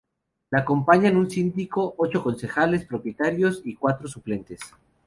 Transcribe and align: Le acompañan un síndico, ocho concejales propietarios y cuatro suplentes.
Le 0.49 0.57
acompañan 0.57 1.15
un 1.15 1.29
síndico, 1.29 1.93
ocho 1.95 2.23
concejales 2.23 2.85
propietarios 2.87 3.61
y 3.63 3.75
cuatro 3.75 4.07
suplentes. 4.07 4.59